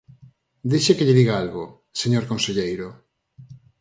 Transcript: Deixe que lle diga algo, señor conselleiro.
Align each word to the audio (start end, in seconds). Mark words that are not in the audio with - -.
Deixe 0.71 0.95
que 0.97 1.05
lle 1.07 1.17
diga 1.19 1.33
algo, 1.43 1.63
señor 2.01 2.23
conselleiro. 2.31 2.87